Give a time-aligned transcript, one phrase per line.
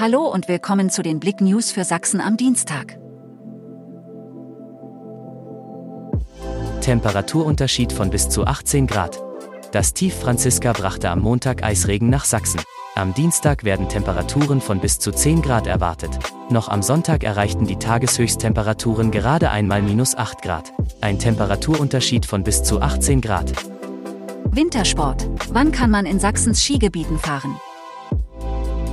[0.00, 3.00] Hallo und willkommen zu den Blick News für Sachsen am Dienstag.
[6.80, 9.20] Temperaturunterschied von bis zu 18 Grad.
[9.72, 12.60] Das Tief Franziska brachte am Montag Eisregen nach Sachsen.
[12.94, 16.16] Am Dienstag werden Temperaturen von bis zu 10 Grad erwartet.
[16.48, 20.72] Noch am Sonntag erreichten die Tageshöchsttemperaturen gerade einmal minus 8 Grad.
[21.00, 23.52] Ein Temperaturunterschied von bis zu 18 Grad.
[24.44, 25.28] Wintersport.
[25.50, 27.58] Wann kann man in Sachsens Skigebieten fahren?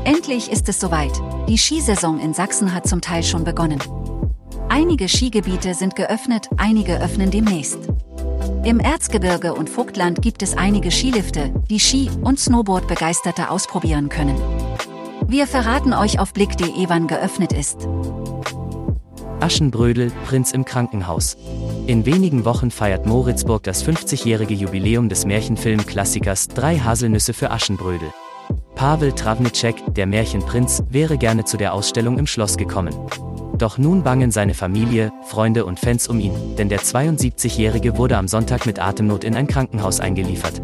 [0.05, 1.19] Endlich ist es soweit.
[1.49, 3.80] Die Skisaison in Sachsen hat zum Teil schon begonnen.
[4.70, 7.80] Einige Skigebiete sind geöffnet, einige öffnen demnächst.
[8.63, 14.38] Im Erzgebirge und Vogtland gibt es einige Skilifte, die Ski- und Snowboard-Begeisterte ausprobieren können.
[15.27, 17.88] Wir verraten euch auf blick.de, wann geöffnet ist.
[19.39, 21.35] Aschenbrödel, Prinz im Krankenhaus.
[21.88, 28.11] In wenigen Wochen feiert Moritzburg das 50-jährige Jubiläum des Märchenfilm-Klassikers Drei Haselnüsse für Aschenbrödel.
[28.75, 32.93] Pavel Travnicek, der Märchenprinz, wäre gerne zu der Ausstellung im Schloss gekommen.
[33.57, 38.27] Doch nun bangen seine Familie, Freunde und Fans um ihn, denn der 72-Jährige wurde am
[38.27, 40.61] Sonntag mit Atemnot in ein Krankenhaus eingeliefert.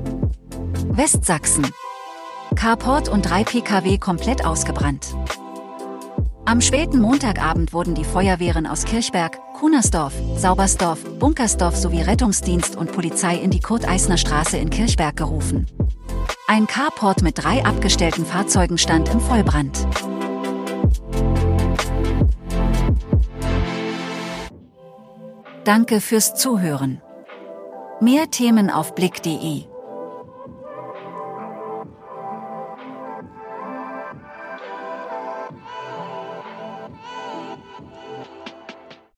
[0.90, 1.68] Westsachsen.
[2.56, 5.16] Carport und drei Pkw komplett ausgebrannt.
[6.44, 13.38] Am späten Montagabend wurden die Feuerwehren aus Kirchberg, Kunersdorf, Saubersdorf, Bunkersdorf sowie Rettungsdienst und Polizei
[13.38, 15.68] in die Kurt-Eisner Straße in Kirchberg gerufen.
[16.54, 19.88] Ein Carport mit drei abgestellten Fahrzeugen stand im Vollbrand.
[25.64, 27.02] Danke fürs Zuhören.
[28.02, 29.71] Mehr Themen auf blick.de